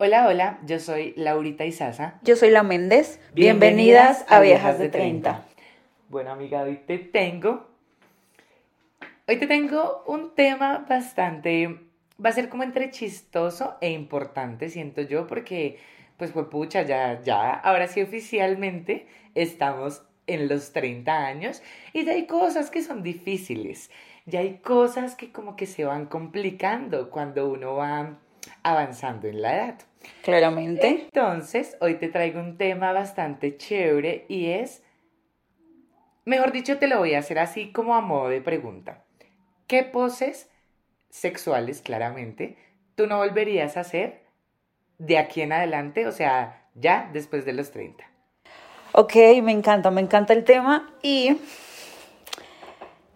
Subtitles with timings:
[0.00, 2.20] Hola, hola, yo soy Laurita Isaza.
[2.22, 3.20] Yo soy la Méndez.
[3.34, 5.44] Bienvenidas, a Viejas de 30.
[6.08, 7.68] Bueno, amiga, hoy te tengo.
[9.26, 11.80] Hoy te tengo un tema bastante.
[12.24, 15.78] Va a ser como entre chistoso e importante, siento yo, porque,
[16.16, 22.12] pues, fue pucha, ya, ya, ahora sí oficialmente estamos en los 30 años y ya
[22.12, 23.90] hay cosas que son difíciles.
[24.28, 28.18] Ya hay cosas que como que se van complicando cuando uno va
[28.62, 29.78] avanzando en la edad.
[30.22, 30.86] Claramente.
[30.86, 34.82] Entonces, hoy te traigo un tema bastante chévere y es,
[36.26, 39.02] mejor dicho, te lo voy a hacer así como a modo de pregunta.
[39.66, 40.50] ¿Qué poses
[41.08, 42.58] sexuales, claramente,
[42.96, 44.24] tú no volverías a hacer
[44.98, 48.04] de aquí en adelante, o sea, ya después de los 30?
[48.92, 51.38] Ok, me encanta, me encanta el tema y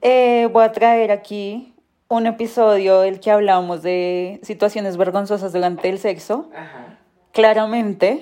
[0.02, 1.73] eh, voy a traer aquí
[2.09, 6.51] un episodio del que hablamos de situaciones vergonzosas durante el sexo.
[7.32, 8.21] Claramente,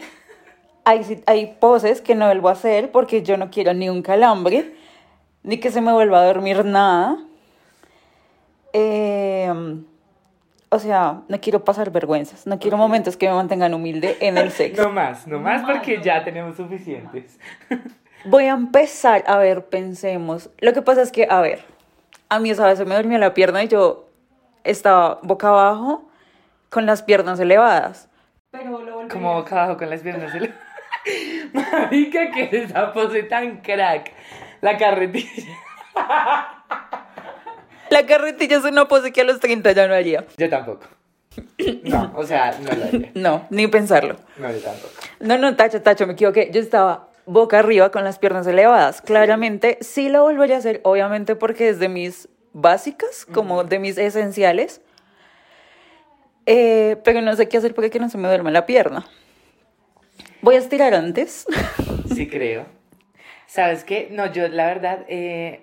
[0.84, 4.74] hay, hay poses que no vuelvo a hacer porque yo no quiero ni un calambre,
[5.42, 7.18] ni que se me vuelva a dormir nada.
[8.72, 9.84] Em,
[10.68, 14.50] o sea, no quiero pasar vergüenzas, no quiero momentos que me mantengan humilde en el
[14.52, 14.84] sexo.
[14.84, 17.40] No más, no más porque ya tenemos suficientes.
[18.24, 20.50] Voy a empezar, a ver, pensemos.
[20.60, 21.64] Lo que pasa es que, a ver,
[22.30, 24.08] a mí esa vez se me dormía la pierna y yo
[24.64, 26.08] estaba boca abajo
[26.70, 28.08] con las piernas elevadas.
[28.52, 30.62] Pero lo Como boca abajo con las piernas elevadas.
[31.52, 34.12] Marica, que es esa pose tan crack.
[34.60, 35.28] La carretilla.
[37.90, 40.24] La carretilla es una pose que a los 30 ya no haría.
[40.36, 40.86] Yo tampoco.
[41.82, 43.10] No, o sea, no lo haría.
[43.14, 44.14] No, ni pensarlo.
[44.36, 44.92] No, yo tampoco.
[45.18, 46.50] No, no, tacho, tacho, me equivoqué.
[46.52, 49.00] Yo estaba boca arriba con las piernas elevadas.
[49.00, 53.98] Claramente sí lo volvería a hacer, obviamente porque es de mis básicas, como de mis
[53.98, 54.80] esenciales.
[56.46, 59.06] Eh, pero no sé qué hacer porque no se me duerme la pierna.
[60.42, 61.46] Voy a estirar antes.
[62.12, 62.66] Sí, creo.
[63.46, 64.08] ¿Sabes qué?
[64.10, 65.60] No, yo la verdad, eh,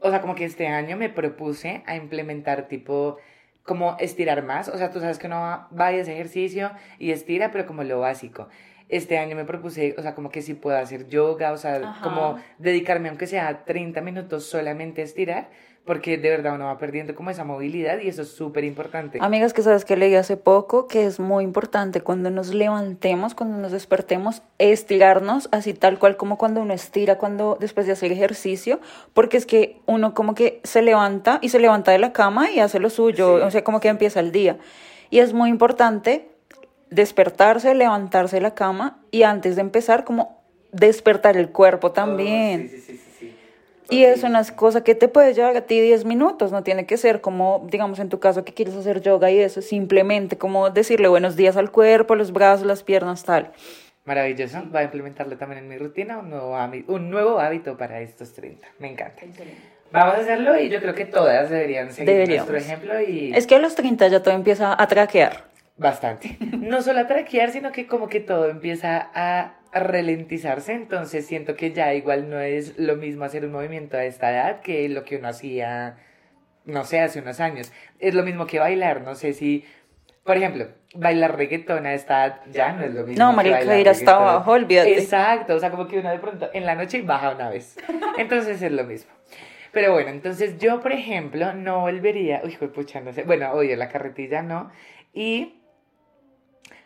[0.00, 3.18] o sea, como que este año me propuse a implementar tipo
[3.64, 4.68] como estirar más.
[4.68, 8.00] O sea, tú sabes que no va a ese ejercicio y estira, pero como lo
[8.00, 8.48] básico
[8.88, 12.38] este año me propuse, o sea, como que si puedo hacer yoga, o sea, como
[12.58, 15.48] dedicarme aunque sea 30 minutos solamente a estirar,
[15.84, 19.18] porque de verdad uno va perdiendo como esa movilidad y eso es súper importante.
[19.20, 23.58] Amigas, que sabes que leí hace poco que es muy importante cuando nos levantemos, cuando
[23.58, 28.80] nos despertemos, estirarnos así tal cual como cuando uno estira cuando después de hacer ejercicio,
[29.12, 32.60] porque es que uno como que se levanta y se levanta de la cama y
[32.60, 34.56] hace lo suyo, o sea, como que empieza el día.
[35.10, 36.33] Y es muy importante
[36.94, 42.68] despertarse, levantarse de la cama y antes de empezar como despertar el cuerpo también.
[42.68, 43.04] sí, sí, sí,
[43.90, 46.96] y es una cosa que te puede llevar a ti 10 minutos, no tiene que
[46.96, 51.08] ser como, digamos en tu caso que quieres hacer yoga y eso, simplemente como decirle
[51.08, 53.50] buenos días al cuerpo, los brazos, las piernas, tal.
[54.06, 56.56] Maravilloso, va a implementarlo también en mi rutina, un nuevo,
[56.88, 59.22] un nuevo hábito para estos 30, me encanta.
[59.92, 63.32] Vamos a hacerlo y yo creo que todas deberían seguir nuestro ejemplo y...
[63.34, 65.53] Es que a los 30 ya todo empieza a traquear.
[65.76, 66.38] Bastante.
[66.64, 71.72] No solo a traquear, sino que como que todo empieza a ralentizarse, entonces siento que
[71.72, 75.16] ya igual no es lo mismo hacer un movimiento a esta edad que lo que
[75.16, 75.98] uno hacía,
[76.64, 77.72] no sé, hace unos años.
[77.98, 79.64] Es lo mismo que bailar, no sé si,
[80.22, 83.24] por ejemplo, bailar reggaetón a esta edad ya no es lo mismo.
[83.24, 84.96] No, marica, ir hasta abajo, olvídate.
[84.96, 87.76] Exacto, o sea, como que uno de pronto en la noche baja una vez.
[88.18, 89.10] Entonces es lo mismo.
[89.72, 93.88] Pero bueno, entonces yo, por ejemplo, no volvería, uy, pucha, no sé, bueno, oye, la
[93.88, 94.70] carretilla no,
[95.12, 95.63] y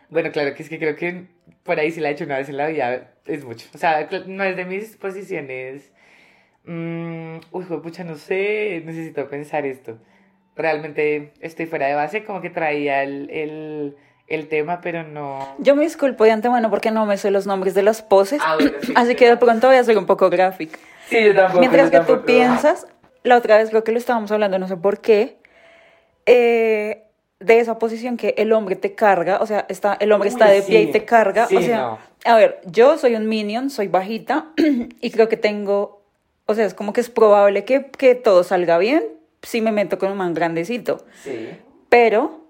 [0.09, 1.25] bueno, claro que es que creo que
[1.63, 3.67] por ahí si la he hecho una vez en la vida es mucho.
[3.73, 5.91] O sea, no es de mis posiciones.
[6.65, 9.97] Mm, uy, pucha, no sé, necesito pensar esto.
[10.55, 13.95] Realmente estoy fuera de base, como que traía el, el,
[14.27, 15.55] el tema, pero no.
[15.59, 18.41] Yo me disculpo de antemano porque no me sé los nombres de las poses.
[18.43, 18.57] Ah,
[18.95, 20.77] así que de pronto voy a ser un poco gráfica.
[21.07, 21.59] Sí, yo tampoco.
[21.59, 22.87] Mientras que tú piensas,
[23.23, 25.37] la otra vez creo que lo estábamos hablando, no sé por qué.
[26.25, 27.03] Eh,
[27.39, 30.61] de esa posición que el hombre te carga, o sea, está, el hombre está de
[30.61, 34.47] pie y te carga, o sea, a ver, yo soy un minion, soy bajita
[35.01, 36.01] y creo que tengo,
[36.45, 39.03] o sea, es como que es probable que, que todo salga bien
[39.41, 41.05] si me meto con un man grandecito.
[41.23, 41.49] Sí.
[41.87, 42.48] Pero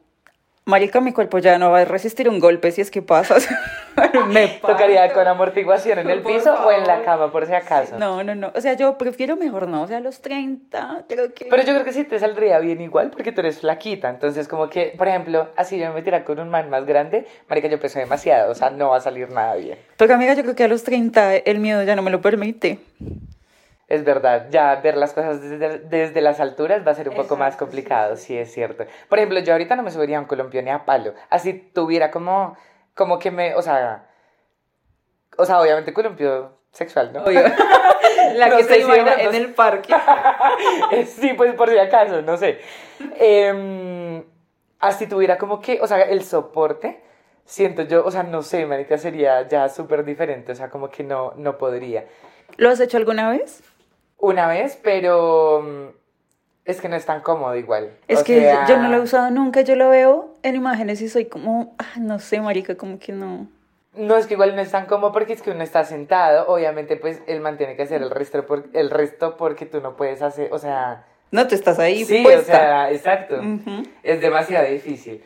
[0.69, 3.38] Marica, mi cuerpo ya no va a resistir un golpe si es que pasa.
[4.27, 7.98] me tocaría con amortiguación en el piso o en la cama, por si acaso.
[7.98, 8.51] No, no, no.
[8.56, 9.81] O sea, yo prefiero mejor no.
[9.81, 11.45] O sea, a los 30, creo que.
[11.45, 14.10] Pero yo creo que sí te saldría bien igual porque tú eres flaquita.
[14.10, 17.68] Entonces, como que, por ejemplo, así yo me metiera con un man más grande, Marica,
[17.68, 18.51] yo peso demasiado.
[18.51, 19.80] O sea, no va a salir nada bien.
[19.98, 22.80] Pero, amiga, yo creo que a los 30 el miedo ya no me lo permite.
[23.89, 27.36] Es verdad, ya ver las cosas desde, desde las alturas va a ser un poco
[27.36, 28.86] más complicado, sí, sí, es cierto.
[29.09, 31.15] Por ejemplo, yo ahorita no me subiría a un columpio ni a palo.
[31.31, 32.56] Así tuviera como,
[32.94, 34.06] como que me, o sea,
[35.38, 37.24] o sea, obviamente columpio sexual, ¿no?
[37.24, 37.41] Obvio.
[38.36, 39.92] La No que se si imagina en el parque.
[41.07, 42.59] Sí, pues por si acaso, no sé.
[43.19, 44.24] Em,
[44.80, 47.01] así tuviera como que, o sea, el soporte,
[47.45, 51.03] siento yo, o sea, no sé, marica, sería ya súper diferente, o sea, como que
[51.03, 52.06] no, no podría.
[52.57, 53.63] ¿Lo has hecho alguna vez?
[54.19, 56.00] Una vez, pero mm,
[56.66, 57.92] es que no es tan cómodo igual.
[58.07, 61.01] Es O que sea, yo no lo he usado nunca, yo lo veo en imágenes
[61.01, 63.48] y soy como, ah, no sé, marica, como que no.
[63.95, 66.95] No, es que igual no es tan cómodo porque es que uno está sentado, obviamente
[66.95, 70.54] pues él mantiene que hacer el resto, por, el resto porque tú no puedes hacer,
[70.54, 71.06] o sea...
[71.31, 72.54] No te estás ahí sí, o puesta.
[72.54, 73.39] sea, exacto.
[74.04, 75.24] Es demasiado difícil.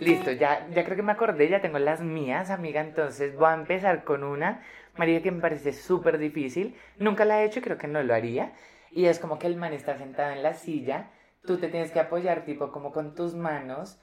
[0.00, 3.54] Listo, ya, ya creo que me acordé, ya tengo las mías, amiga, entonces voy a
[3.54, 4.62] empezar con una,
[4.96, 6.74] María, que me parece súper difícil.
[6.98, 8.52] Nunca la he hecho y creo que no lo haría.
[8.90, 11.10] Y es como que el man está sentado en la silla,
[11.44, 14.00] tú te tienes que apoyar tipo como con tus manos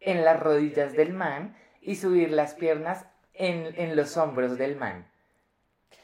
[0.00, 5.06] en las rodillas del man y subir las piernas en, en los hombros del man.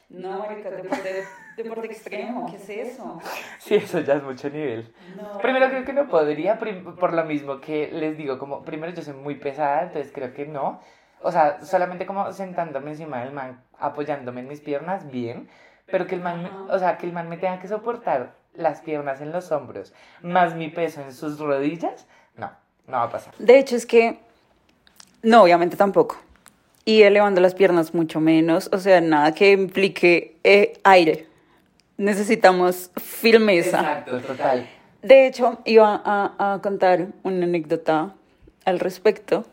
[0.09, 1.23] No, marica, deporte,
[1.55, 3.17] deporte extremo, ¿qué es eso?
[3.59, 4.93] Sí, eso ya es mucho nivel.
[5.15, 5.37] No.
[5.41, 9.13] Primero creo que no podría, por lo mismo que les digo, como primero yo soy
[9.15, 10.79] muy pesada, entonces creo que no.
[11.21, 15.49] O sea, solamente como sentándome encima del man, apoyándome en mis piernas, bien,
[15.87, 18.81] pero que el man, me- o sea, que el man me tenga que soportar las
[18.81, 22.05] piernas en los hombros, más mi peso en sus rodillas,
[22.37, 22.51] no,
[22.87, 23.33] no va a pasar.
[23.39, 24.19] De hecho, es que,
[25.23, 26.17] no, obviamente tampoco.
[26.85, 31.27] Y elevando las piernas mucho menos, o sea, nada que implique eh, aire.
[31.97, 33.79] Necesitamos firmeza.
[33.79, 34.67] Exacto, total.
[35.01, 38.13] De hecho, iba a, a contar una anécdota
[38.65, 39.45] al respecto.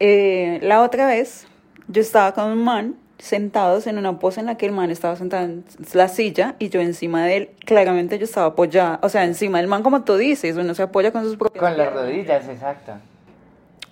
[0.00, 1.46] Eh, la otra vez,
[1.88, 5.14] yo estaba con un man sentados en una pose en la que el man estaba
[5.16, 9.24] sentado en la silla y yo encima de él, claramente yo estaba apoyada, o sea,
[9.24, 12.48] encima del man como tú dices, uno se apoya con sus propias Con las rodillas,
[12.48, 12.92] exacto.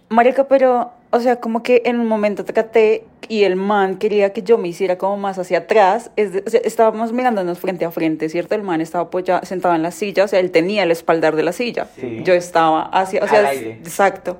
[0.08, 4.42] Marica, pero, o sea, como que en un momento traté y el man quería que
[4.42, 6.10] yo me hiciera como más hacia atrás.
[6.16, 8.54] Es de- o sea, estábamos mirándonos frente a frente, ¿cierto?
[8.54, 11.42] El man estaba apoyado, sentado en la silla, o sea, él tenía el espaldar de
[11.42, 11.86] la silla.
[11.96, 12.20] Sí.
[12.24, 14.38] Yo estaba hacia, o sea, exacto.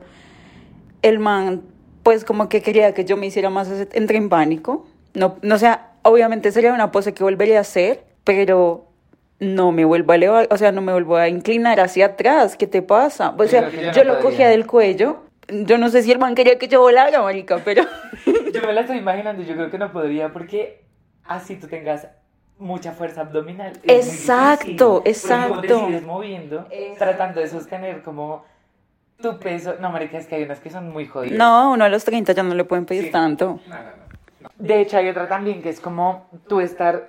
[1.03, 1.62] El man,
[2.03, 4.87] pues, como que quería que yo me hiciera más, hacia- entré en pánico.
[5.15, 8.85] No, no, o sea, obviamente sería una pose que volvería a hacer, pero
[9.41, 12.56] no me vuelvo a elevar, o sea, no me vuelvo a inclinar hacia atrás.
[12.56, 13.35] ¿Qué te pasa?
[13.38, 14.19] O sea, yo lo podría.
[14.20, 15.27] cogía del cuello.
[15.48, 17.82] Yo no sé si el man quería que yo volara, marica, pero...
[18.52, 20.84] Yo me la estoy imaginando, yo creo que no podría porque
[21.24, 22.08] así tú tengas
[22.58, 23.72] mucha fuerza abdominal.
[23.84, 25.60] Exacto, exacto.
[25.60, 26.98] te sigues moviendo, Exacto.
[26.98, 28.44] tratando de sostener como
[29.20, 29.76] tu peso.
[29.80, 31.38] No, marica, es que hay unas que son muy jodidas.
[31.38, 33.10] No, uno a los 30 ya no le pueden pedir Sí.
[33.10, 33.60] tanto.
[33.68, 33.90] No, no, no,
[34.40, 34.48] no.
[34.56, 37.08] De hecho, hay otra también que es como tú estar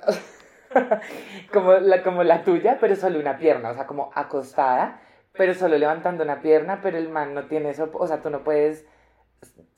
[1.51, 5.00] como, la, como la tuya, pero solo una pierna, o sea, como acostada,
[5.39, 8.44] pero solo levantando una pierna, pero el man no tiene eso, o sea, tú no
[8.44, 8.86] puedes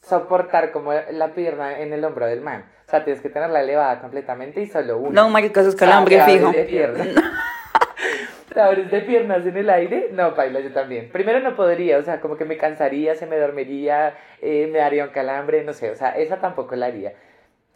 [0.02, 2.66] soportar como la pierna en el hombro del man.
[2.88, 5.22] O sea, tienes que tenerla elevada completamente y solo una.
[5.22, 6.52] No, marica, eso es calambre Ah, fijo.
[6.52, 7.06] de pierna.
[8.54, 10.10] ¿Te abres de piernas en el aire?
[10.14, 11.10] No, Paila, yo también.
[11.12, 15.04] Primero no podría, o sea, como que me cansaría, se me dormiría, eh, me daría
[15.06, 17.14] un calambre, no sé, o sea, esa tampoco la haría.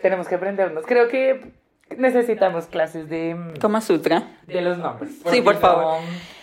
[0.01, 0.85] Tenemos que aprendernos.
[0.87, 1.51] Creo que
[1.95, 4.23] necesitamos clases de, mm, Kama Sutra.
[4.47, 5.11] de los nombres.
[5.27, 5.83] Sí, por favor.
[6.01, 6.35] no-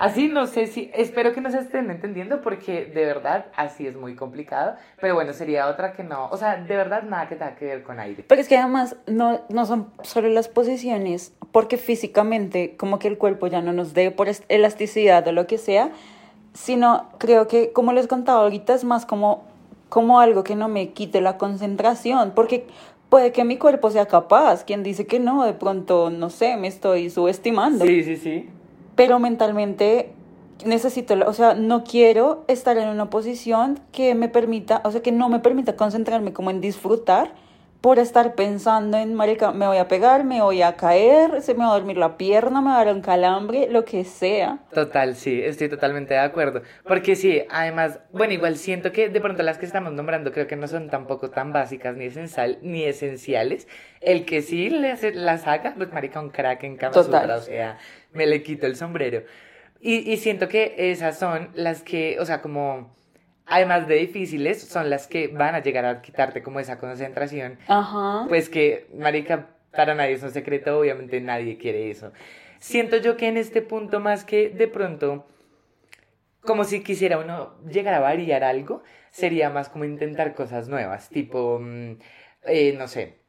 [0.00, 4.14] Así no sé si, espero que nos estén entendiendo porque de verdad así es muy
[4.14, 7.66] complicado, pero bueno, sería otra que no, o sea, de verdad nada que tenga que
[7.66, 8.24] ver con aire.
[8.26, 13.18] Pero es que además no, no son solo las posiciones, porque físicamente como que el
[13.18, 15.90] cuerpo ya no nos dé por elasticidad o lo que sea,
[16.54, 19.44] sino creo que, como les contaba ahorita, es más como,
[19.90, 22.66] como algo que no me quite la concentración, porque
[23.10, 26.68] puede que mi cuerpo sea capaz, quien dice que no, de pronto, no sé, me
[26.68, 27.84] estoy subestimando.
[27.84, 28.48] Sí, sí, sí.
[29.00, 30.12] Pero mentalmente
[30.66, 35.10] necesito, o sea, no quiero estar en una posición que me permita, o sea, que
[35.10, 37.32] no me permita concentrarme como en disfrutar
[37.80, 41.60] por estar pensando en, marica, me voy a pegar, me voy a caer, se me
[41.60, 44.58] va a dormir la pierna, me va a dar un calambre, lo que sea.
[44.74, 46.60] Total, sí, estoy totalmente de acuerdo.
[46.86, 50.56] Porque sí, además, bueno, igual siento que de pronto las que estamos nombrando creo que
[50.56, 53.66] no son tampoco tan básicas ni, esencial, ni esenciales.
[54.02, 57.22] El que sí les, las haga, pues marica, un crack en Kama Total.
[57.22, 57.78] Sutra, o sea,
[58.12, 59.22] me le quito el sombrero.
[59.80, 62.94] Y, y siento que esas son las que, o sea, como,
[63.46, 68.26] además de difíciles, son las que van a llegar a quitarte como esa concentración Ajá.
[68.28, 72.12] pues que, marica, para nadie es un secreto, obviamente nadie quiere eso.
[72.58, 75.26] Siento yo que en este punto más que de pronto,
[76.42, 81.58] como si quisiera uno llegar a variar algo, sería más como intentar cosas nuevas, tipo,
[81.60, 81.92] mm,
[82.44, 83.19] eh, no sé,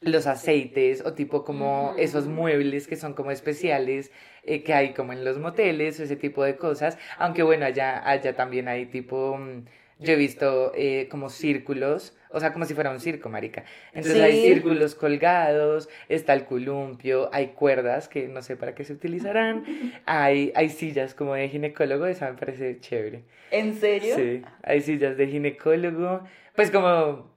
[0.00, 4.10] los aceites o tipo como esos muebles que son como especiales
[4.44, 6.98] eh, que hay como en los moteles o ese tipo de cosas.
[7.18, 9.64] Aunque bueno, allá, allá también hay tipo, mm,
[9.98, 13.64] yo he visto eh, como círculos, o sea, como si fuera un circo, marica.
[13.92, 18.94] Entonces hay círculos colgados, está el columpio, hay cuerdas que no sé para qué se
[18.94, 19.64] utilizarán,
[20.06, 23.24] hay, hay sillas como de ginecólogo, esa me parece chévere.
[23.50, 24.16] ¿En serio?
[24.16, 26.22] Sí, hay sillas de ginecólogo,
[26.54, 27.29] pues como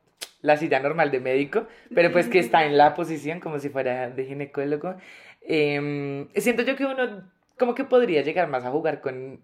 [0.43, 4.11] la silla normal de médico, pero pues que está en la posición como si fuera
[4.11, 4.95] de ginecólogo.
[5.41, 7.23] Em, siento yo que uno
[7.57, 9.41] como que podría llegar más a jugar con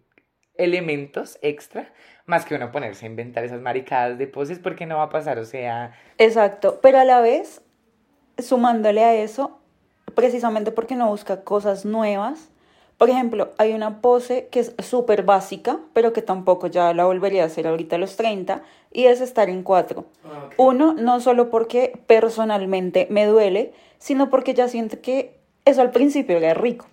[0.56, 1.92] elementos extra,
[2.26, 5.40] más que uno ponerse a inventar esas maricadas de poses porque no va a pasar,
[5.40, 7.62] o sea, Exacto, pero a la vez,
[8.38, 9.58] sumándole a eso,
[10.16, 12.52] precisamente porque no busca cosas nuevas.
[13.00, 17.44] Por ejemplo, hay una pose que es súper básica, pero que tampoco ya la volvería
[17.44, 20.04] a hacer ahorita a los 30, y es estar en cuatro.
[20.58, 26.36] Uno, no solo porque personalmente me duele, sino porque ya siento que eso al principio
[26.36, 26.88] era rico,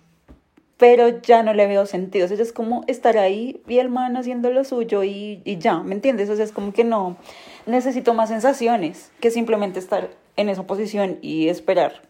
[0.77, 2.23] pero ya no le veo sentido.
[2.23, 5.79] O sea, es como estar ahí y el man haciendo lo suyo y, y ya,
[5.79, 6.29] ¿me entiendes?
[6.29, 7.17] O sea, es como que no
[7.65, 12.01] necesito más sensaciones que simplemente estar en esa posición y esperar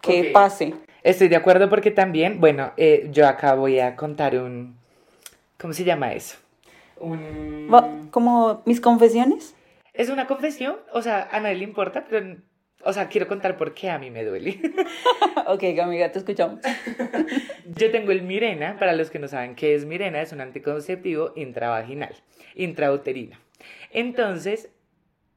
[0.00, 0.32] que Ok.
[0.32, 0.74] pase.
[1.08, 4.76] Estoy de acuerdo porque también, bueno, eh, yo acá voy a contar un,
[5.58, 6.36] ¿cómo se llama eso?
[6.98, 7.66] Un...
[8.10, 9.54] Como mis confesiones.
[9.94, 12.36] Es una confesión, o sea, a nadie le importa, pero,
[12.82, 14.60] o sea, quiero contar por qué a mí me duele.
[15.46, 16.60] ok, amiga, te escuchamos.
[17.74, 21.32] Yo tengo el Mirena, para los que no saben qué es Mirena, es un anticonceptivo
[21.36, 22.14] intravaginal,
[22.54, 23.38] intrauterino.
[23.92, 24.68] Entonces,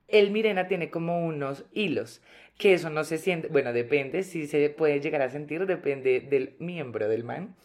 [0.09, 2.21] el Mirena tiene como unos hilos,
[2.61, 6.55] que eso no se siente, bueno, depende, si se puede llegar a sentir, depende del
[6.59, 7.55] miembro del man,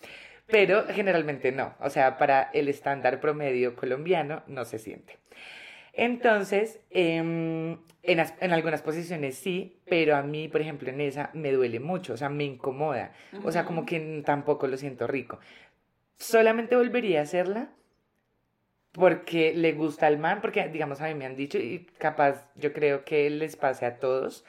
[0.47, 5.19] pero generalmente no, o sea, para el estándar promedio colombiano no se siente.
[5.93, 7.73] Entonces, em,
[8.03, 12.15] en, en algunas posiciones sí, pero a mí, por ejemplo, en esa me duele mucho,
[12.15, 13.13] o sea, me incomoda,
[13.45, 15.39] o sea, como que tampoco lo siento rico.
[16.17, 17.69] Solamente volvería a hacerla
[18.93, 22.73] porque le gusta al man, porque digamos a mí me han dicho y capaz yo
[22.73, 24.47] creo que les pase a todos,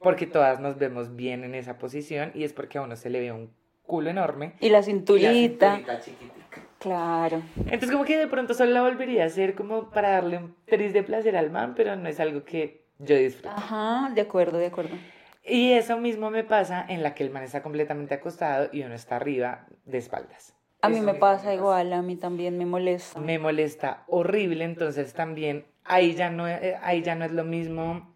[0.00, 3.20] porque todas nos vemos bien en esa posición y es porque a uno se le
[3.20, 3.50] ve un
[3.82, 4.54] culo enorme.
[4.60, 5.76] Y la y la cinturita.
[5.76, 6.62] cinturita chiquitica.
[6.78, 7.42] Claro.
[7.56, 10.92] Entonces como que de pronto solo la volvería a hacer como para darle un tris
[10.92, 13.48] de placer al man, pero no es algo que yo disfrute.
[13.48, 14.96] Ajá, de acuerdo, de acuerdo.
[15.44, 18.94] Y eso mismo me pasa en la que el man está completamente acostado y uno
[18.94, 20.54] está arriba de espaldas.
[20.82, 23.18] A mí me pasa igual, a mí también me molesta.
[23.18, 28.14] Me molesta horrible, entonces también ahí ya no, eh, ahí ya no es lo mismo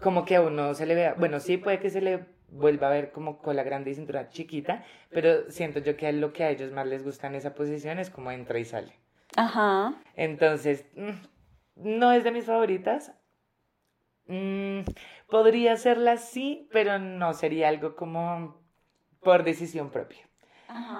[0.00, 2.90] como que a uno se le vea, bueno, sí puede que se le vuelva a
[2.90, 6.72] ver como cola grande y cintura chiquita, pero siento yo que lo que a ellos
[6.72, 8.92] más les gusta en esa posición es como entra y sale.
[9.36, 9.94] Ajá.
[10.14, 11.10] Entonces, mm,
[11.76, 13.12] no es de mis favoritas.
[14.26, 14.80] Mm,
[15.28, 18.62] podría serla sí, pero no sería algo como
[19.20, 20.28] por decisión propia.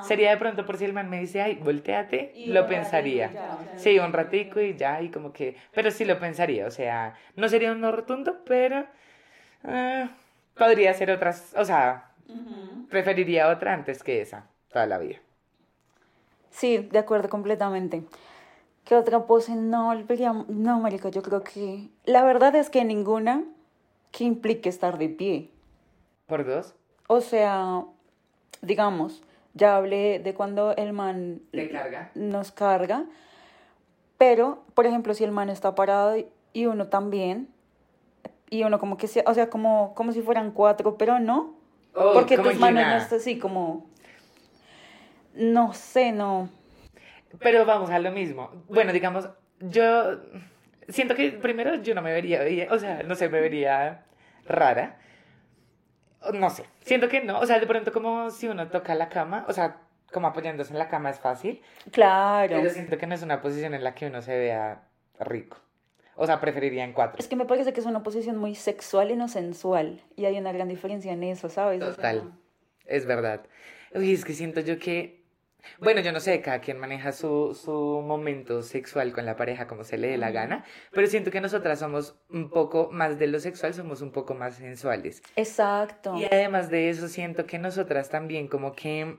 [0.03, 3.33] Sería de pronto por si el man me dice, ay, volteate, Y lo pensaría.
[3.33, 7.15] ya, Sí, un ratico y ya, y como que, pero sí lo pensaría, o sea,
[7.37, 8.85] no sería un no rotundo, pero
[9.65, 10.09] eh,
[10.57, 12.11] podría ser otras, o sea,
[12.91, 15.19] preferiría otra antes que esa, toda la vida.
[16.51, 18.05] Sí, de acuerdo completamente.
[18.85, 20.33] ¿Qué otra pose no volvería?
[20.49, 21.89] No, marica, yo creo que...
[22.05, 23.45] La verdad es que ninguna
[24.13, 25.51] que implique estar de pie.
[26.27, 26.75] ¿Por dos?
[27.09, 27.85] O sea,
[28.63, 29.23] digamos,
[29.55, 32.11] ya hablé de cuando el man ¿Te carga?
[32.15, 33.05] nos carga,
[34.19, 37.49] pero, por ejemplo, si el man está parado y- uno también,
[38.49, 41.55] y uno como que, se, o sea, como, como si fueran cuatro, pero no,
[41.97, 43.87] Oh, porque tus manos no están así como...
[45.35, 46.49] No sé, no.
[47.41, 48.51] Pero vamos a lo mismo.
[48.69, 49.29] Bueno, digamos,
[49.61, 50.21] yo
[50.89, 54.05] siento que primero yo no me vería o sea, no sé, me vería
[54.47, 54.99] rara.
[56.33, 59.45] No sé, siento que no, o sea, de pronto como si uno toca la cama,
[59.49, 59.77] o sea,
[60.13, 62.55] como apoyándose en la cama es fácil, Claro.
[62.57, 64.83] pero siento que no es una posición en la que uno se vea
[65.21, 65.59] rico.
[66.17, 67.19] O sea, preferiría en cuatro.
[67.19, 70.01] Es que me parece que es una posición muy sexual y no sensual.
[70.15, 71.83] Y hay una gran diferencia en eso, ¿sabes?
[71.83, 72.33] O sea, Total,
[72.87, 73.41] es verdad.
[73.93, 75.24] Uy, es que siento yo que,
[75.81, 79.85] bueno, yo no sé, cada quien maneja su, su momento sexual con la pareja como
[79.85, 83.41] se le dé la gana, pero siento que nosotras somos un poco más de lo
[83.41, 85.23] sexual, somos un poco más sensuales.
[85.37, 86.15] Exacto.
[86.17, 89.19] Y además de eso, siento que nosotras también como que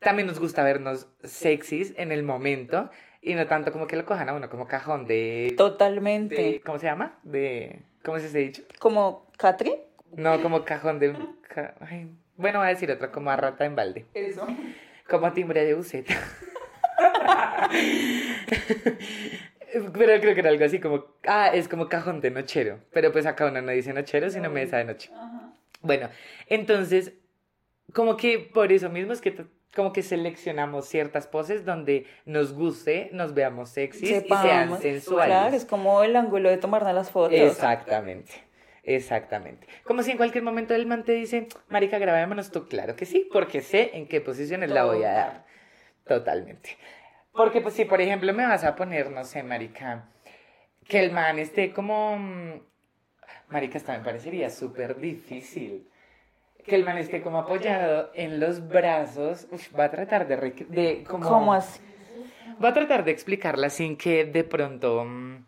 [0.00, 2.90] también nos gusta vernos sexys en el momento
[3.22, 5.54] y no tanto como que lo cojan a uno como cajón de...
[5.56, 6.34] Totalmente.
[6.34, 7.18] de ¿Cómo se llama?
[7.22, 7.82] De...
[8.04, 8.62] ¿Cómo se dicho?
[8.78, 9.76] Como Catri.
[10.12, 11.16] No, como cajón de...
[11.48, 14.06] ca- ay, bueno, voy a decir otro, como a rata en balde.
[14.12, 14.46] Eso.
[15.08, 16.14] Como timbre de buceta.
[19.92, 22.78] Pero creo que era algo así como, ah, es como cajón de nochero.
[22.92, 25.10] Pero pues acá uno no dice nochero, sino mesa de noche.
[25.80, 26.08] Bueno,
[26.48, 27.12] entonces,
[27.92, 29.34] como que por eso mismo es que
[29.74, 34.80] como que seleccionamos ciertas poses donde nos guste, nos veamos sexys y sean Sepamos.
[34.80, 35.26] sensuales.
[35.26, 37.32] Claro, es como el ángulo de tomarnos las fotos.
[37.36, 38.32] Exactamente.
[38.84, 39.66] Exactamente.
[39.84, 42.68] Como si en cualquier momento el man te dice, Marica, grabémonos tú.
[42.68, 45.44] Claro que sí, porque sé en qué posiciones la voy a dar.
[46.06, 46.76] Totalmente.
[47.32, 50.08] Porque, pues, si por ejemplo me vas a poner, no sé, Marica,
[50.86, 52.16] que el man esté como.
[52.18, 52.60] mm,
[53.48, 55.88] Marica, esta me parecería súper difícil.
[56.64, 59.48] Que el man esté como apoyado en los brazos.
[59.50, 60.36] Uf, va a tratar de.
[60.68, 61.28] de como...
[61.28, 61.80] ¿Cómo así?
[62.58, 65.44] Voy a tratar de explicarla sin que de pronto mm,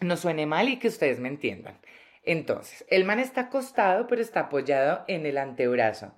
[0.00, 1.78] no suene mal y que ustedes me entiendan.
[2.30, 6.12] Entonces, el man está acostado, pero está apoyado en el antebrazo.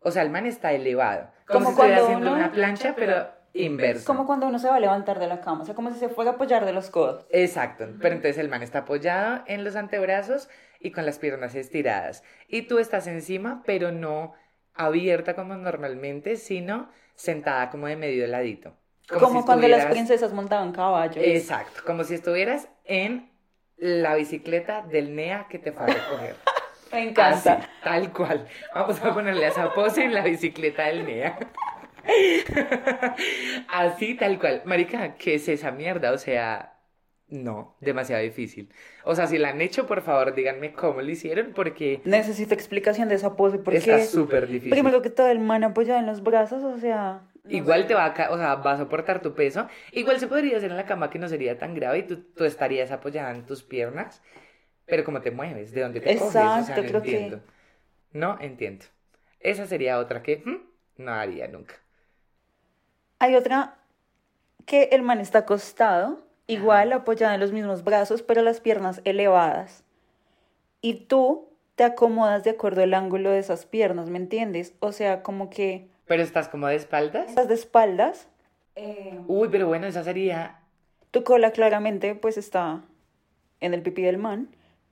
[0.00, 1.28] O sea, el man está elevado.
[1.46, 4.06] Como, Como si estuviera cuando haciendo uno- una plancha, pero inverso.
[4.06, 6.08] Como cuando uno se va a levantar de la cama, o sea, como si se
[6.08, 7.26] fuera a apoyar de los codos.
[7.28, 10.48] Exacto, pero entonces el man está apoyado en los antebrazos
[10.80, 12.22] y con las piernas estiradas.
[12.48, 14.32] Y tú estás encima, pero no
[14.72, 18.72] abierta como normalmente, sino sentada como de medio ladito.
[19.06, 21.18] Como, si cuando las princesas montaban caballos.
[21.18, 23.30] Exacto, como si estuvieras en
[23.78, 26.36] la bicicleta del NEA que te fue a recoger.
[26.92, 27.54] Me encanta.
[27.54, 28.48] Así, tal cual.
[28.74, 31.38] Vamos a ponerle a esa pose en la bicicleta del NEA.
[33.68, 34.62] Así, tal cual.
[34.64, 36.12] Marica, ¿qué es esa mierda?
[36.12, 36.78] O sea,
[37.28, 38.70] no, demasiado difícil.
[39.04, 43.10] O sea, si la han hecho, por favor, díganme cómo lo hicieron, porque Necesito explicación
[43.10, 44.70] de esa pose porque está súper difícil.
[44.70, 48.04] primero que todo el man apoyado en los brazos, o sea, no Igual te va
[48.06, 49.68] a, ca- o sea, va a soportar tu peso.
[49.92, 52.44] Igual se podría hacer en la cama que no sería tan grave y tú, tú
[52.44, 54.22] estarías apoyada en tus piernas.
[54.86, 57.40] Pero como te mueves, de dónde te coges, o sea, Exacto, no creo que- entiendo.
[58.12, 58.86] No entiendo.
[59.40, 61.76] Esa sería otra que hmm, no haría nunca.
[63.18, 63.78] Hay otra
[64.66, 69.84] que el man está acostado, igual apoyado en los mismos brazos, pero las piernas elevadas.
[70.80, 74.74] Y tú te acomodas de acuerdo al ángulo de esas piernas, ¿me entiendes?
[74.80, 77.28] O sea, como que Pero estás como de espaldas.
[77.28, 78.28] estás de espaldas,
[78.76, 80.60] eh, Uy, pero bueno, esa sería.
[81.10, 82.82] tu cola claramente pues está
[83.60, 84.48] en el pipí del man,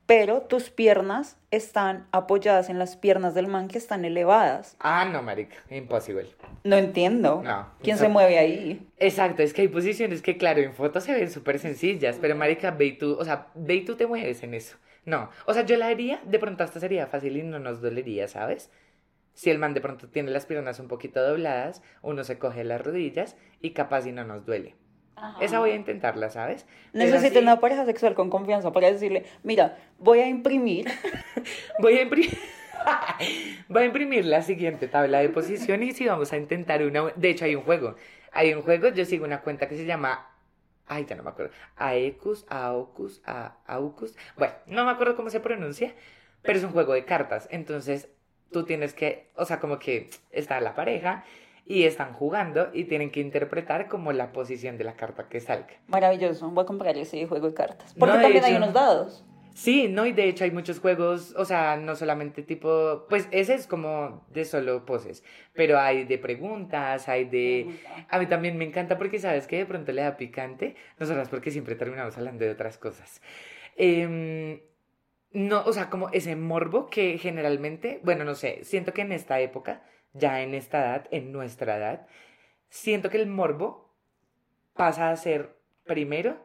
[0.07, 4.77] pero tus piernas están apoyadas en las piernas del man que están elevadas.
[4.81, 6.27] Ah, no, marica, imposible.
[6.65, 7.43] No entiendo.
[7.45, 7.69] No.
[7.83, 8.87] ¿Quién se mueve ahí?
[8.99, 12.71] Exacto, es que hay posiciones que, claro, en fotos se ven súper sencillas, pero marica,
[12.73, 14.77] ve y tú, o sea, ve y tú te mueves en eso.
[15.05, 18.27] No, o sea, yo la haría, de pronto hasta sería fácil y no nos dolería,
[18.27, 18.71] ¿sabes?
[19.37, 22.81] Si el man de pronto tiene las piernas un poquito dobladas, uno se coge las
[22.81, 24.75] rodillas y capaz y no nos duele.
[25.41, 26.67] Esa voy a intentarla, ¿sabes?
[26.95, 30.87] Necesito así- una pareja sexual con confianza para decirle, mira, voy a imprimir.
[31.81, 32.37] Voy a imprimir.
[33.69, 37.13] Voy a imprimir la siguiente tabla de posiciones y vamos a intentar una.
[37.17, 37.95] De hecho, hay un juego.
[38.33, 40.29] Hay un juego, yo sigo una cuenta que se llama.
[40.87, 41.53] Ay, ya no me acuerdo.
[41.77, 43.21] Aecus, Aocus,
[43.67, 44.15] Aucus.
[44.37, 45.95] Bueno, no me acuerdo cómo se pronuncia,
[46.43, 47.49] pero es un juego de cartas.
[47.51, 48.09] Entonces,
[48.53, 49.29] tú tienes que.
[49.37, 51.25] O sea, como que está la pareja
[51.65, 55.75] y están jugando y tienen que interpretar como la posición de la carta que salga.
[55.89, 57.95] Maravilloso, voy a comprar ese juego de cartas.
[57.99, 59.25] Porque No, también hay hecho- unos dados.
[59.55, 63.55] Sí, no, y de hecho hay muchos juegos, o sea, no solamente tipo, pues ese
[63.55, 67.67] es como de solo poses, pero hay de preguntas, hay de...
[68.11, 71.51] A mí también me encanta porque sabes que de pronto le da picante, nosotras porque
[71.51, 73.23] siempre terminamos hablando de otras cosas.
[73.77, 74.61] Em,
[75.37, 79.39] no, o sea, como ese morbo que generalmente, bueno, no sé, siento que en esta
[79.39, 79.83] época,
[80.15, 82.07] ya en esta edad, en nuestra edad,
[82.71, 83.93] siento que el morbo
[84.73, 86.39] pasa a ser primero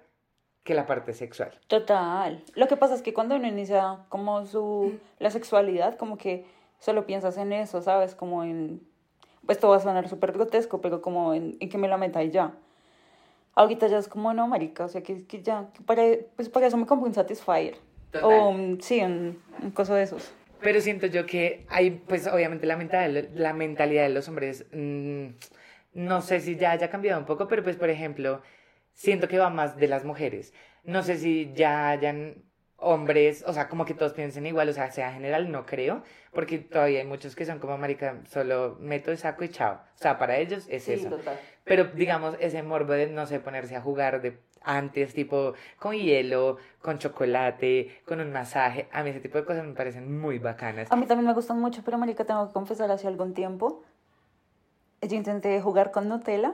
[0.66, 1.58] que la parte sexual.
[1.68, 2.44] Total.
[2.54, 6.46] Lo que pasa es que cuando uno inicia como su la sexualidad, como que
[6.78, 8.14] solo piensas en eso, ¿sabes?
[8.14, 8.86] Como en
[9.46, 12.22] pues esto va a sonar súper grotesco, pero como en, en que me la meta
[12.24, 12.54] y ya.
[13.56, 16.04] Ahorita ya es como no, marica, o sea, que, que ya, para,
[16.36, 17.78] pues para eso me compro un Satisfyer.
[18.12, 18.24] Total.
[18.26, 20.34] O un- sí, un, un coso de esos.
[20.62, 25.28] Pero siento yo que hay, pues obviamente la mentalidad, la mentalidad de los hombres, mm,
[25.94, 28.42] no sé si ya haya cambiado un poco, pero pues por ejemplo,
[28.94, 30.54] siento que va más de las mujeres.
[30.84, 32.44] No sé si ya hayan
[32.78, 36.58] hombres, o sea, como que todos piensen igual, o sea, sea general, no creo, porque
[36.60, 39.76] todavía hay muchos que son como, marica, solo meto el saco y chao.
[39.96, 41.10] O sea, para ellos es eso.
[41.10, 41.40] total.
[41.64, 46.58] Pero digamos, ese morbo de, no sé, ponerse a jugar de antes, tipo con hielo,
[46.82, 50.92] con chocolate, con un masaje, a mí ese tipo de cosas me parecen muy bacanas.
[50.92, 53.84] A mí también me gustan mucho, pero marica, tengo que confesar, hace algún tiempo
[55.02, 56.54] yo intenté jugar con Nutella.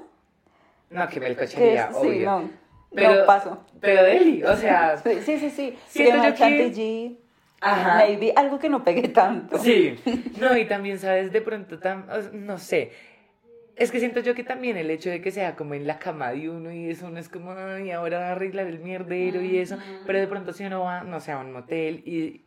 [0.89, 2.25] No, que Que melcochería, es- sí, obvio.
[2.31, 2.49] no,
[2.95, 3.57] Pero- no paso.
[3.81, 5.49] Pero Deli, o sea, Sí, sí, sí.
[5.49, 5.77] sí.
[5.87, 7.17] Siento yo que-
[7.59, 7.97] Ajá.
[7.97, 9.57] maybe, algo que no pegue tanto.
[9.57, 9.99] sí.
[10.39, 11.31] No, y también, ¿sabes?
[11.33, 12.91] De pronto, o- no sé.
[13.77, 16.31] Es que siento yo que también el hecho de que sea como en la cama
[16.31, 19.59] de uno y eso no es como, ay, ahora va a arreglar el mierdero y
[19.59, 19.77] eso.
[20.05, 22.43] Pero de pronto si uno va, no sé, a un motel y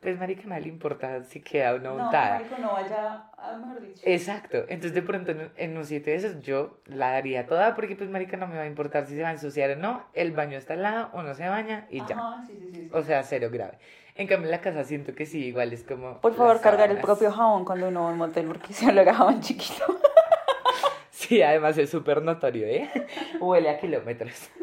[0.00, 2.40] pues marica, no le importa si queda una No, untada.
[2.40, 4.02] marico, no vaya, a, mejor dicho.
[4.04, 7.94] Exacto, entonces de pronto en, en un sitio de esos yo la daría toda porque
[7.94, 10.32] pues marica no me va a importar si se va a ensuciar o no, el
[10.32, 12.16] baño está al lado, uno se baña y ya.
[12.18, 12.80] Ajá, sí, sí, sí.
[12.80, 12.90] sí.
[12.92, 13.78] O sea, cero grave.
[14.16, 16.20] En cambio en la casa siento que sí, igual es como...
[16.20, 19.04] Por favor, cargar el propio jabón cuando uno va a un motel porque se lo
[19.04, 19.84] jabón chiquito.
[21.32, 22.90] Sí, además es súper notorio, ¿eh?
[23.40, 24.50] Huele a kilómetros.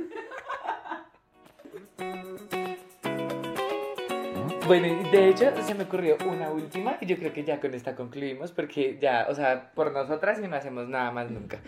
[4.68, 7.96] Bueno, de hecho se me ocurrió una última y yo creo que ya con esta
[7.96, 11.60] concluimos porque ya, o sea, por nosotras y no hacemos nada más nunca.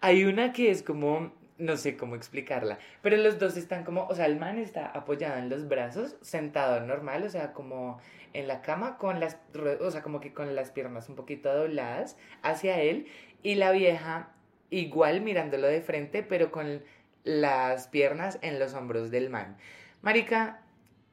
[0.00, 4.14] Hay una que es como, no sé cómo explicarla, pero los dos están como, o
[4.14, 8.00] sea, el man está apoyado en los brazos, sentado normal, o sea, como
[8.32, 9.36] en la cama con las,
[9.82, 13.06] o sea, como que con las piernas un poquito dobladas hacia él
[13.42, 14.32] y la vieja
[14.70, 16.82] igual mirándolo de frente, pero con
[17.24, 19.56] las piernas en los hombros del man.
[20.02, 20.62] Marica,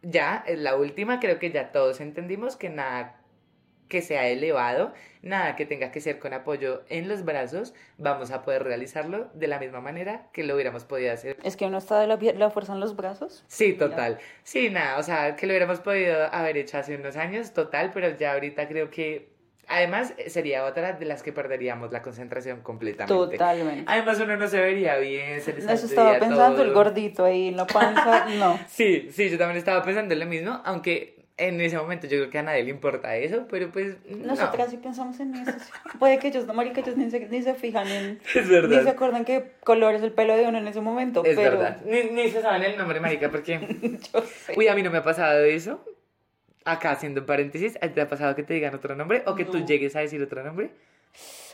[0.02, 3.20] ya es la última, creo que ya todos entendimos que nada
[3.88, 8.42] que sea elevado, nada que tenga que ser con apoyo en los brazos, vamos a
[8.42, 11.38] poder realizarlo de la misma manera que lo hubiéramos podido hacer.
[11.44, 13.44] Es que uno está de la, fuerza en los brazos.
[13.48, 14.18] Sí, total.
[14.44, 18.18] Sí, nada, o sea, que lo hubiéramos podido haber hecho hace unos años, total, pero
[18.18, 19.33] ya ahorita creo que
[19.67, 23.13] además sería otra de las que perderíamos la concentración completamente.
[23.13, 23.84] Totalmente.
[23.88, 26.84] Además uno no se vería bien, se les Eso estaba pensando, el todo.
[26.84, 28.26] gordito ahí la panza.
[28.38, 28.60] No.
[28.67, 32.30] Sí, sí, yo también estaba pensando en lo mismo, aunque en ese momento yo creo
[32.30, 34.28] que a nadie le importa eso, pero pues no.
[34.28, 35.52] Nosotras sí pensamos en eso.
[35.60, 35.71] sí.
[35.97, 38.19] Puede que ellos no, marica, ellos ni se, ni se fijan en...
[38.36, 38.88] Es Ni se verdad.
[38.88, 41.23] acuerdan qué color es el pelo de uno en ese momento.
[41.26, 41.82] Es pero verdad.
[41.86, 43.60] Ni, ni se saben el nombre, marica, porque...
[44.13, 44.54] Yo sé.
[44.56, 45.84] Uy, a mí no me ha pasado eso.
[46.65, 49.36] Acá haciendo un paréntesis, ¿a ti ¿te ha pasado que te digan otro nombre o
[49.36, 49.65] que tú No.
[49.65, 50.71] llegues a decir otro nombre?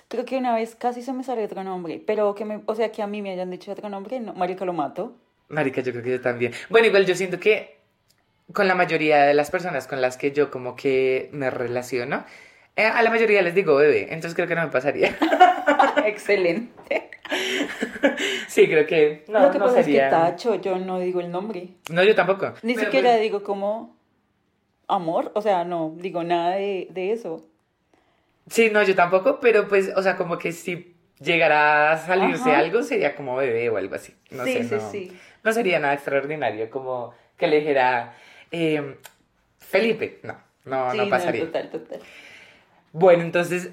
[0.08, 2.92] Creo que una vez casi se me sale otro nombre, pero que me, o sea,
[2.92, 5.16] que a mí me hayan dicho otro nombre, no, marica, lo mato.
[5.50, 6.54] Marica, yo creo que yo también.
[6.70, 7.78] Bueno, igual yo siento que
[8.54, 12.24] con la mayoría de las personas con las que yo como que me relaciono,
[12.76, 15.16] eh, a la mayoría les digo bebé, entonces creo que no me pasaría.
[16.06, 17.10] Excelente.
[18.48, 20.08] sí, creo que no, lo que no pasa sería...
[20.08, 21.70] es que Tacho, yo no digo el nombre.
[21.92, 22.54] No, yo tampoco.
[22.64, 23.99] Ni Pero, siquiera pues, digo como
[24.90, 27.46] amor, o sea, no digo nada de, de eso.
[28.50, 32.60] Sí, no, yo tampoco, pero pues, o sea, como que si llegara a salirse Ajá.
[32.60, 34.16] algo sería como bebé o algo así.
[34.32, 35.12] No sí, sé, sí, no, sí.
[35.44, 38.16] no sería nada extraordinario, como que le dijera
[38.52, 38.96] eh,
[39.60, 40.20] Felipe.
[40.24, 41.46] No, no, no pasaría.
[41.46, 42.00] total, total.
[42.92, 43.70] Bueno, entonces,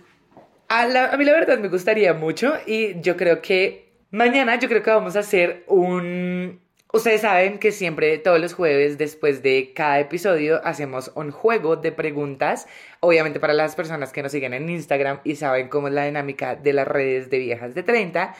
[0.68, 4.68] a, la- a mí la verdad me gustaría mucho y yo creo que mañana yo
[4.68, 6.60] creo que vamos a hacer un...
[6.92, 11.90] Ustedes saben que siempre, todos los jueves, después de cada episodio, hacemos un juego de
[11.92, 12.68] preguntas.
[13.00, 16.54] Obviamente para las personas que nos siguen en Instagram y saben cómo es la dinámica
[16.54, 18.34] de las redes de viejas de 30.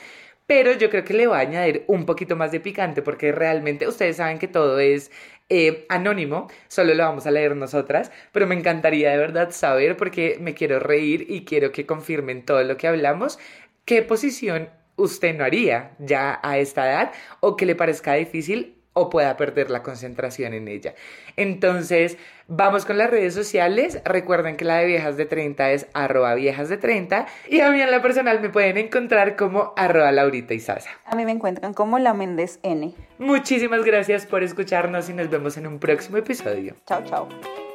[0.47, 3.85] Pero yo creo que le voy a añadir un poquito más de picante porque realmente
[3.85, 5.11] ustedes saben que todo es
[5.49, 10.37] eh, anónimo, solo lo vamos a leer nosotras, pero me encantaría de verdad saber porque
[10.39, 13.39] me quiero reír y quiero que confirmen todo lo que hablamos,
[13.83, 19.09] qué posición usted no haría ya a esta edad o que le parezca difícil o
[19.09, 20.95] pueda perder la concentración en ella.
[21.35, 24.01] Entonces, vamos con las redes sociales.
[24.03, 27.79] Recuerden que la de viejas de 30 es arroba viejas de 30 y a mí
[27.79, 30.89] en la personal me pueden encontrar como arroba Laurita y Sasa.
[31.05, 32.95] A mí me encuentran como la Méndez N.
[33.19, 36.75] Muchísimas gracias por escucharnos y nos vemos en un próximo episodio.
[36.87, 37.66] Chao, chao.